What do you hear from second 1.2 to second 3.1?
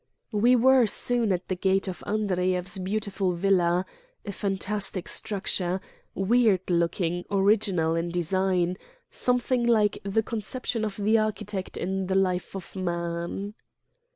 at the gate of Andreyev's beau